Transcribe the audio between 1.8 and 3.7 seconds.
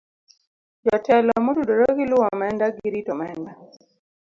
gi luwo omenda gi rito omenda